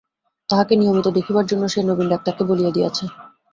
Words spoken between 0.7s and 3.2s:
নিয়মিত দেখিবার জন্য সে নবীন-ডাক্তারকে বলিয়া দিয়াছে।